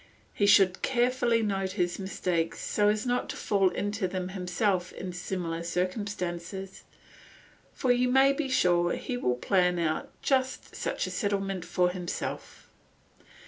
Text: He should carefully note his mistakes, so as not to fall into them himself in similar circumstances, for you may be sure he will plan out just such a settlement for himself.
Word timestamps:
He 0.33 0.47
should 0.47 0.81
carefully 0.81 1.43
note 1.43 1.73
his 1.73 1.99
mistakes, 1.99 2.59
so 2.59 2.87
as 2.89 3.05
not 3.05 3.29
to 3.29 3.35
fall 3.35 3.69
into 3.69 4.07
them 4.07 4.29
himself 4.29 4.91
in 4.91 5.13
similar 5.13 5.61
circumstances, 5.61 6.83
for 7.75 7.91
you 7.91 8.09
may 8.09 8.33
be 8.33 8.49
sure 8.49 8.93
he 8.93 9.15
will 9.15 9.35
plan 9.35 9.77
out 9.77 10.09
just 10.23 10.75
such 10.75 11.05
a 11.05 11.11
settlement 11.11 11.65
for 11.65 11.91
himself. 11.91 12.67